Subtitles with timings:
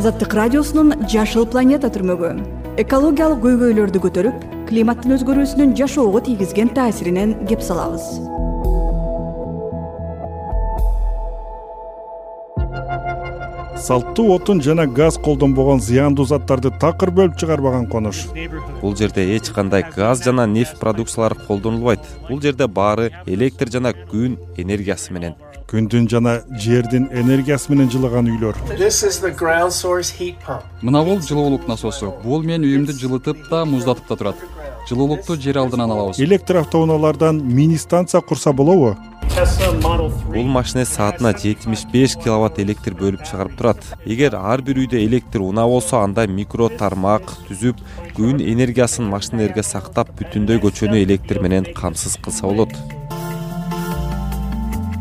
[0.00, 2.30] азаттык радиосунун жашыл планета түрмөгү.
[2.80, 8.06] Экологиялык көйгөйлөрдү көтөрүп климаттын өзгөрүүсүнүн жашоого тийгизген таасиринен кеп салабыз.
[13.80, 18.26] Салттуу отун жана газ колдонбогон зыяндуу заттарды такыр бөлүп чыгарбаган конуш
[18.80, 22.00] бул жерде эч кандай газ жана нефть продукциялары колдонулбайт.
[22.28, 25.36] Бул жерде баары электр жана күн энергиясы менен
[25.70, 28.56] күндүн жана жердин энергиясы менен жылыган үйлөр.
[30.82, 34.42] Мына бул жылуулук насосу бул менин үйүмдү жылытып да муздатып да турат.
[34.88, 36.18] Жылуулукту жер алдынан алабыз.
[36.18, 38.96] Электр автоунаалардан мини станция курса болобу?
[40.26, 43.84] Бул машине саатына жетимиш беш киловатт электр бөлүп чыгарып турат.
[44.04, 47.78] Эгер ар бир үйдө электр унаа болсо анда микро тармак түзүп
[48.16, 52.74] күн энергиясын машинелерге сактап бүтүндөй көчөнү электр менен камсыз кылса болот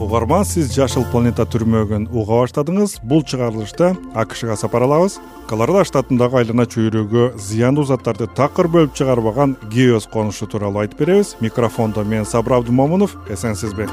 [0.00, 5.18] угарман сиз жашыл планета түрмөгүн уга баштадыңыз бул чыгарылышта акшга сапар алабыз.
[5.48, 11.36] Колорадо штатындагы айлана чөйрөгө зыяндуу заттарды такыр бөлүп чыгарбаган геос конушу тууралуу айтып беребиз.
[11.40, 13.88] Микрофондо мен сабыр абдымомунов эсенсизби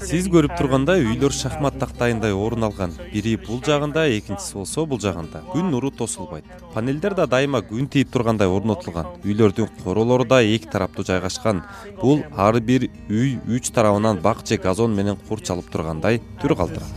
[0.00, 2.94] сиз көрүп тургандай үйлөр шахмат тактайындай орун алган.
[3.12, 5.42] Бири бул жагында экинчиси болсо бул жагында.
[5.52, 6.44] Күн нуру тосулбайт.
[6.74, 9.06] Панелдер да дайыма күн тийип тургандай орнотулган.
[9.24, 11.62] Үйлөрдүн королору да эки тараптуу жайгашкан.
[12.00, 16.88] Бул ар бир үй үч тарабынан бак же газон менен курчалып тургандай түр калтырат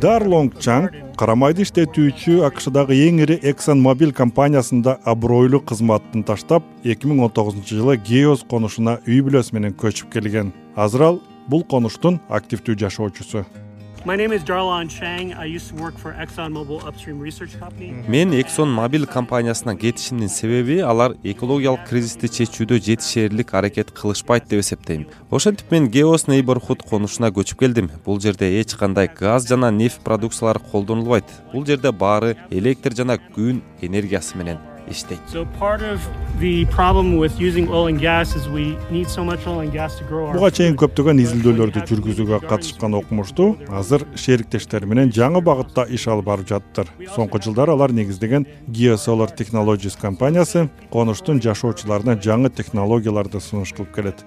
[0.00, 7.06] дарлонг чанг кара майды иштетүүчү акшдагы эң ири эксон мобиль компаниясында абройлуу кызматын таштап эки
[7.06, 10.52] миң он тогузунчу жылы геос конушуна үй бүлөсү менен көчүп келген.
[10.74, 13.46] Азыр ал бул конуштун активдүү жашоочусу
[18.08, 25.04] мен эксон мобиль компаниясынан кетишимдин себеби алар экологиялык кризисти чечүүдө жетишээрлик аракет кылышпайт деп эсептейм.
[25.30, 27.90] Ошентип мен геос нейборхуд конушуна көчүп келдим.
[28.06, 31.28] Бул жерде эч кандай газ жана нефть продукциялары колдонулбайт.
[31.52, 35.20] Бул жерде баары электр жана күн энергиясы менен иштейт.
[40.36, 43.48] Буга чейин көптөгөн изилдөөлөрдү жүргүзүүгө катышкан окумуштуу
[43.80, 49.98] азыр шериктештери менен жаңы багытта иш алып барып жатыптыр соңку жылдары алар негиздеген geosolar technologies
[50.00, 54.24] компаниясы конуштун жашоочуларына жаңы технологияларды сунуш кылып келет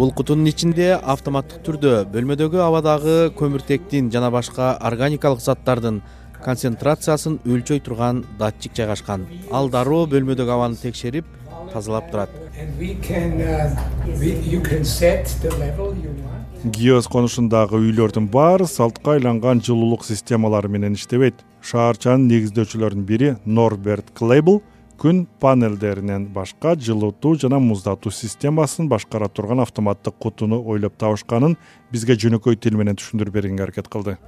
[0.00, 5.98] бул кутунун ичинде автоматтык түрдө бөлмөдөгү абадагы көмүртектин жана башка органикалык заттардын
[6.40, 9.26] концентрациясын өлчөй турган датчик жайгашкан.
[9.52, 11.28] Ал дароо бөлмөдөгү абаны текшерип
[11.74, 12.32] тазалап турат.
[16.64, 21.44] Гиос конушундагы үйлөрдүн баары салтка айланган жылуулук системалары менен иштебейт.
[21.60, 24.62] Шаарчанын негиздөөчүлөрүнүн бири норберт клейбл
[25.00, 31.54] күн панелдеринен башка жылытуу жана муздатуу системасын башкара турган автоматтык кутуну ойлоп табышканын
[31.92, 34.18] бизге жөнөкөй тил менен түшүндүрүп бергенге аракет кылды.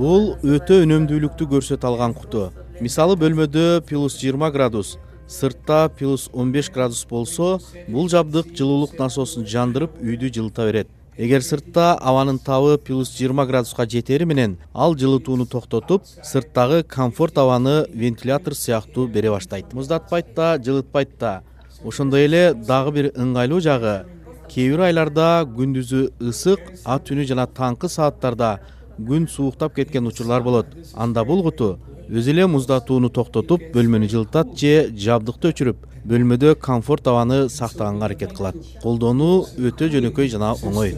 [0.00, 2.48] Бул өтө үнөмдүүлүктү көрсөтө алган куту.
[2.80, 4.96] Мисалы бөлмөдө плюс жыйырма градус
[5.30, 11.42] сыртта плюс он беш градус болсо бул жабдык жылуулук насосун жандырып үйдү жылыта берет эгер
[11.42, 18.54] сыртта абанын табы плюс жыйырма градуска жетери менен ал жылытууну токтотуп сырттагы комфорт абаны вентилятор
[18.54, 19.72] сыяктуу бере баштайт.
[19.72, 21.42] Муздатпайт да жылытпайт да
[21.84, 24.04] ошондой эле дагы бир ыңгайлуу жагы
[24.50, 28.60] кээ бир айларда күндүзү ысык а түнү жана таңкы сааттарда
[29.08, 30.66] күн сууктап кеткен учурлар болот.
[30.94, 31.78] Анда бул куту
[32.10, 38.56] өзү эле муздатууну токтотуп бөлмөнү жылытат же жабдыкты өчүрүп бөлмөдө комфорт абаны сактаганга аракет кылат.
[38.82, 40.96] Колдонуу өтө жөнөкөй жана оңой.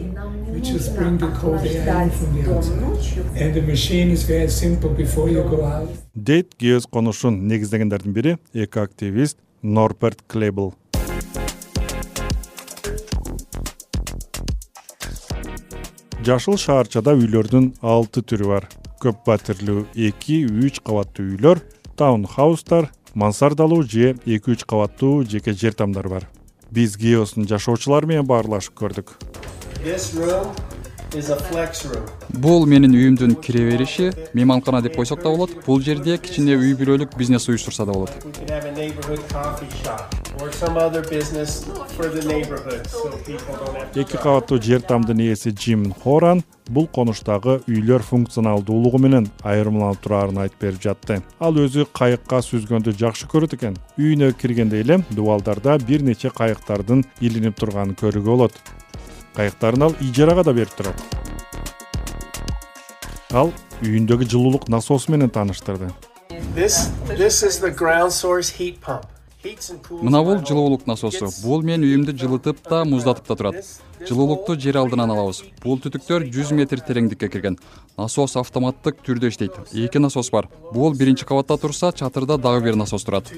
[6.15, 10.73] Дейт геос конушун негиздегендердин бири эко активист норберт клейбл
[16.23, 18.67] жашыл шаарчада үйлөрдүн алты түрү бар.
[19.03, 21.63] Көп батирлүү эки үч кабаттуу үйлөр
[21.99, 26.29] таунхаустар мансардалуу же эки үч кабаттуу жеке жер тамдар бар.
[26.71, 29.17] Биз геостун жашоочулары менен баарлашып көрдүк
[31.13, 37.19] бул менин үйүмдүн кире бериши мейманкана деп койсок да болот бул жерде кичине үй бүлөлүк
[37.19, 38.11] бизнес уюштурса да болот.
[43.95, 50.61] Эки кабаттуу жер тамдын ээси джим хоран бул конуштагы үйлөр функционалдуулугу менен айырмаланып турарын айтып
[50.65, 51.21] берип жатты.
[51.41, 53.77] Ал өзү кайыкка сүзгөндү жакшы көрөт экен.
[53.99, 58.57] Үйүнө киргенде эле дубалдарда бир нече кайыктардын илинип турганын көрүүгө болот
[59.37, 61.03] кайыктарын ал ижарага да берип турат.
[63.33, 63.53] Ал
[63.83, 65.91] үйүндөгү жылуулук насосу менен тааныштырды.
[69.91, 73.73] Мына бул жылуулук насосу бул менин үйүмдү жылытып да муздатып да турат.
[74.07, 75.43] Жылуулукту жер алдынан алабыз.
[75.65, 77.59] бул түтүктөр жүз метр тереңдикке кирген.
[77.97, 79.53] Насос автоматтык түрдө иштейт.
[79.73, 80.49] Эки насос бар.
[80.73, 83.33] Бул биринчи кабатта турса чатырда дагы бир насос турат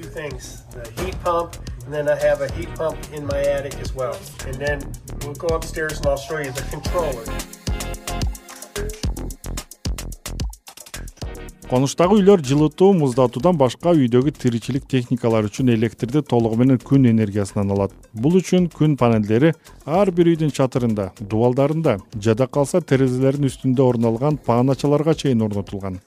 [11.74, 17.94] конуштагы үйлөр жылытуу муздатуудан башка үйдөгү тиричилик техникалары үчүн электрди толугу менен күн энергиясынан алат.
[18.12, 19.54] Бул үчүн күн панелдери
[19.86, 25.98] ар бир үйдүн чатырында дубалдарында жада калса терезелердин үстүндө орун алган пааначаларга чейин орнотулган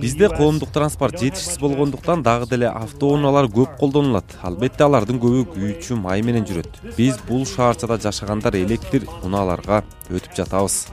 [0.00, 4.24] бизде коомдук транспорт жетишсиз болгондуктан дагы деле автоунаалар көп колдонулат.
[4.42, 6.80] Албетте алардын көбү күйүүчү май менен жүрөт.
[6.96, 10.88] Биз бул шаарчада жашагандар электр унааларга өтүп жатабыз.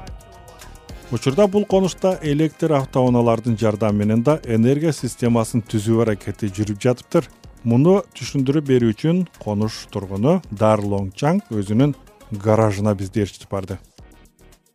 [1.12, 7.30] Учурда бул конушта электр автоунаалардын жардамы менен да энергия системасын түзүү аракети жүрүп жатыптыр.
[7.64, 11.96] Муну түшүндүрүп берүү үчүн конуш тургуну дар лонг чанг өзүнүн
[12.32, 13.80] гаражына бизди ээрчитип барды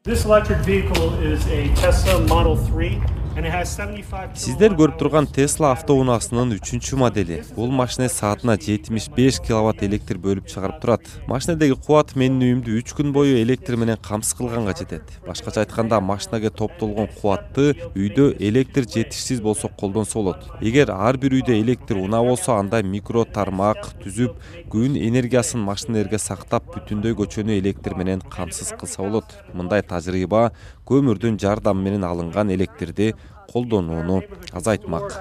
[0.05, 3.01] this electric vehicle is a Tesla model 3.
[3.33, 7.39] Сиздер көрүп турган тесла автоунаасынын үчүнчү модели.
[7.57, 11.07] Бул машине саатына жетимиш беш киловатт электр бөлүп чыгарып турат.
[11.31, 15.09] Машинедеги кубат менин үйүмдү үч күн бою электр менен камсыз кылганга жетет.
[15.25, 21.57] Башкача айтканда машинеге топтолгон кубатты үйдө электр жетишсиз болсо колдонсо болот эгер ар бир үйдө
[21.57, 24.37] электр унаа болсо анда микро тармак түзүп
[24.69, 29.25] күн энергиясын машинелерге сактап бүтүндөй көчөнү электр менен камсыз кылса болот.
[29.55, 30.51] Мындай тажрыйба
[30.85, 33.15] көмүрдүн жардамы менен алынган электрди
[33.53, 34.23] колдонууну
[34.53, 35.13] азайтмак.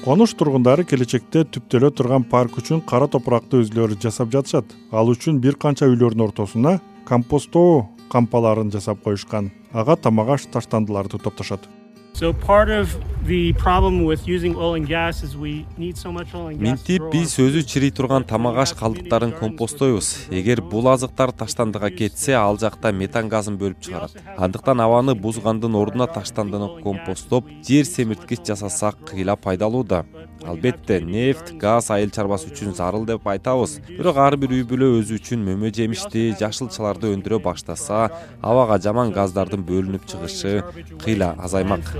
[0.00, 4.64] Конуш тургундары келечекте түптөлө турган парк үчүн кара топуракты өзүлөрү жасап жатышат.
[4.92, 9.52] Ал үчүн бир канча үйлөрдүн ортосуна компосттоо кампаларын жасап коюшкан.
[9.72, 11.68] Ага тамак аш таштандыларды топтошот
[16.64, 20.26] минтип биз өзү чирий турган тамак аш калдыктарын компостойбуз.
[20.30, 24.16] эгер бул азыктар таштандыга кетсе ал жакта метан газын бөлүп чыгарат.
[24.36, 30.04] андыктан абаны бузгандын ордуна таштандыны компосттоп жер семирткич жасасак кыйла пайдалуу да
[30.44, 33.80] албетте нефть газ айыл чарбасы үчүн зарыл деп айтабыз.
[33.88, 38.10] бирок ар бир үй бүлө өзү үчүн мөмө жемишти жашылчаларды өндүрө баштаса
[38.40, 40.64] абага жаман газдардын бөлүнүп чыгышы
[41.04, 41.99] кыйла азаймак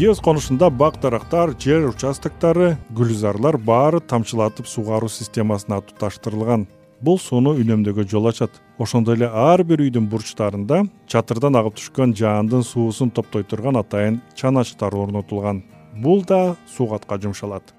[0.00, 6.68] гиос конушунда бак дарактар жер участоктору гүлзарлар баары тамчылатып сугаруу системасына туташтырылган
[7.00, 8.52] бул сууну үнөмдөөгө жол ачат.
[8.78, 14.94] Ошондой эле ар бир үйдүн бурчтарында чатырдан агып түшкөн жаандын суусун топтой турган атайын чаначтар
[14.94, 15.64] орнотулган.
[15.96, 17.74] Бул да суугатка жумшалат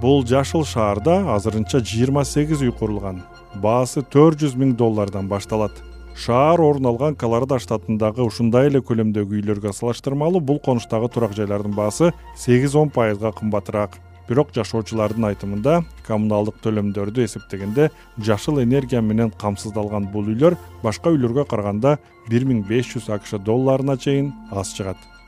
[0.00, 3.20] бул жашыл шаарда азырынча жыйырма сегиз үй курулган.
[3.60, 5.74] Баасы төрт жүз миң доллардан башталат.
[6.16, 12.14] Шаар орун алган колорадо штатындагы ушундай эле көлөмдөгү үйлөргө салыштырмалуу бул конуштагы турак жайлардын баасы
[12.36, 14.00] сегиз он пайызга кымбатыраак.
[14.28, 21.98] Бирок жашоочулардын айтымында коммуналдык төлөмдөрдү эсептегенде жашыл энергия менен камсыздалган бул үйлөр башка үйлөргө караганда
[22.30, 25.19] бир миң беш жүз акш долларына чейин аз чыгат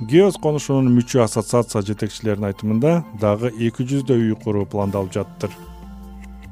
[0.00, 5.52] геос конушунун мүчө ассоциация жетекчилеринин айтымында дагы эки жүздөй үй куруу пландалып жатыптыр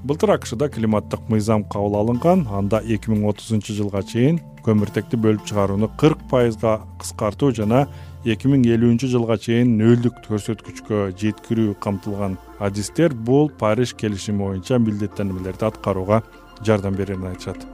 [0.06, 5.90] былтыр акшда климаттык мыйзам кабыл алынган анда эки миң отузунчу жылга чейин көмүртекти бөлүп чыгарууну
[5.98, 7.88] кырк пайызга кыскартуу жана
[8.22, 12.38] эки миң элүүнчү жылга чейин нөлдүк көрсөткүчкө жеткирүү камтылган.
[12.62, 16.22] Адистер бул париж келишими боюнча милдеттенмелерди аткарууга
[16.62, 17.66] жардам берерин айтышат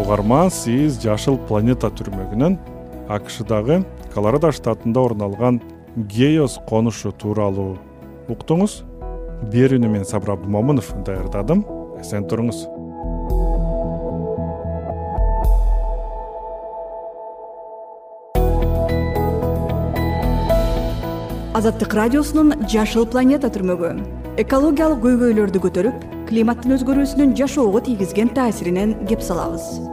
[0.00, 2.56] угарман сиз жашыл планета түрмөгүнөн
[3.12, 3.82] акшдагы
[4.14, 5.60] колорадо штатында орун алган
[5.96, 7.76] геос конушу тууралуу.
[8.30, 8.82] Уктуңуз?
[9.52, 11.64] Берүүнү мен сабыр абдымомунов даярдадым.
[12.00, 12.64] Эсен туруңуз.
[21.60, 23.92] Азаттык радиосунун жашыл планета түрмөгү.
[24.40, 29.89] Экологиялык көйгөйлөрдү көтөрүп климаттын өзгөрүүсүнүн жашоого тийгизген таасиринен кеп салабыз